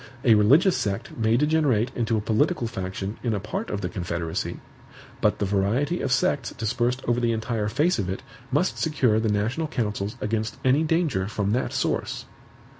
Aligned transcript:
A 0.23 0.33
religious 0.33 0.75
sect 0.75 1.15
may 1.15 1.37
degenerate 1.37 1.91
into 1.95 2.17
a 2.17 2.21
political 2.21 2.65
faction 2.65 3.19
in 3.21 3.35
a 3.35 3.39
part 3.39 3.69
of 3.69 3.81
the 3.81 3.87
Confederacy; 3.87 4.59
but 5.21 5.37
the 5.37 5.45
variety 5.45 6.01
of 6.01 6.11
sects 6.11 6.49
dispersed 6.53 7.03
over 7.07 7.19
the 7.19 7.31
entire 7.33 7.67
face 7.67 7.99
of 7.99 8.09
it 8.09 8.23
must 8.51 8.79
secure 8.79 9.19
the 9.19 9.29
national 9.31 9.67
councils 9.67 10.15
against 10.19 10.57
any 10.65 10.81
danger 10.83 11.27
from 11.27 11.51
that 11.51 11.71
source. 11.71 12.25